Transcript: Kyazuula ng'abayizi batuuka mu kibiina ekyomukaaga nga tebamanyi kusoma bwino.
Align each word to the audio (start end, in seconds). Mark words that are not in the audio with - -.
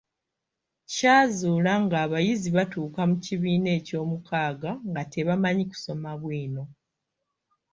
Kyazuula 0.93 1.71
ng'abayizi 1.83 2.49
batuuka 2.57 3.01
mu 3.09 3.15
kibiina 3.23 3.69
ekyomukaaga 3.79 4.71
nga 4.89 5.03
tebamanyi 5.13 5.63
kusoma 5.71 6.11
bwino. 6.21 6.63